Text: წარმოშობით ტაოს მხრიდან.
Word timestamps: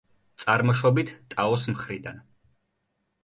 წარმოშობით 0.43 1.11
ტაოს 1.35 1.67
მხრიდან. 1.75 2.17